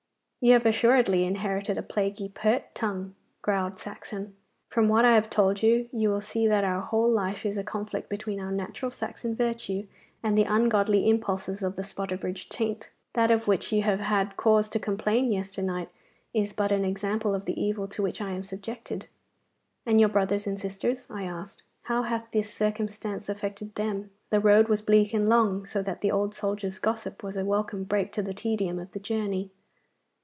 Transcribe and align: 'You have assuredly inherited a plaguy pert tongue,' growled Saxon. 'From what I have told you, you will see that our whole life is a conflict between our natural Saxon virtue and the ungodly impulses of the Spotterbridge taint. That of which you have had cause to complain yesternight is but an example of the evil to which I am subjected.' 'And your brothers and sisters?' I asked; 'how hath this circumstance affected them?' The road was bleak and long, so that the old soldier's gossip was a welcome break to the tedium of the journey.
'You 0.43 0.53
have 0.53 0.65
assuredly 0.65 1.23
inherited 1.23 1.77
a 1.77 1.83
plaguy 1.83 2.27
pert 2.29 2.73
tongue,' 2.73 3.13
growled 3.43 3.77
Saxon. 3.77 4.35
'From 4.69 4.89
what 4.89 5.05
I 5.05 5.11
have 5.13 5.29
told 5.29 5.61
you, 5.61 5.87
you 5.91 6.09
will 6.09 6.19
see 6.19 6.47
that 6.47 6.63
our 6.63 6.81
whole 6.81 7.11
life 7.11 7.45
is 7.45 7.59
a 7.59 7.63
conflict 7.63 8.09
between 8.09 8.39
our 8.39 8.51
natural 8.51 8.89
Saxon 8.89 9.35
virtue 9.35 9.85
and 10.23 10.35
the 10.35 10.45
ungodly 10.45 11.07
impulses 11.07 11.61
of 11.61 11.75
the 11.75 11.83
Spotterbridge 11.83 12.49
taint. 12.49 12.89
That 13.13 13.29
of 13.29 13.47
which 13.47 13.71
you 13.71 13.83
have 13.83 13.99
had 13.99 14.35
cause 14.35 14.67
to 14.69 14.79
complain 14.79 15.31
yesternight 15.31 15.89
is 16.33 16.53
but 16.53 16.71
an 16.71 16.85
example 16.85 17.35
of 17.35 17.45
the 17.45 17.61
evil 17.63 17.87
to 17.89 18.01
which 18.01 18.19
I 18.19 18.31
am 18.31 18.43
subjected.' 18.43 19.05
'And 19.85 19.99
your 19.99 20.09
brothers 20.09 20.47
and 20.47 20.59
sisters?' 20.59 21.05
I 21.11 21.21
asked; 21.21 21.61
'how 21.83 22.01
hath 22.01 22.31
this 22.31 22.51
circumstance 22.51 23.29
affected 23.29 23.75
them?' 23.75 24.09
The 24.31 24.39
road 24.39 24.69
was 24.69 24.81
bleak 24.81 25.13
and 25.13 25.29
long, 25.29 25.67
so 25.67 25.83
that 25.83 26.01
the 26.01 26.09
old 26.09 26.33
soldier's 26.33 26.79
gossip 26.79 27.21
was 27.21 27.37
a 27.37 27.45
welcome 27.45 27.83
break 27.83 28.11
to 28.13 28.23
the 28.23 28.33
tedium 28.33 28.79
of 28.79 28.93
the 28.93 28.99
journey. 28.99 29.51